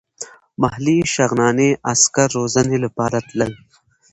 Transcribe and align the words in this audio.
محلي 0.61 0.97
شغناني 1.15 1.69
عسکر 1.91 2.27
روزنې 2.37 2.77
لپاره 2.85 3.17
تلل. 3.29 3.51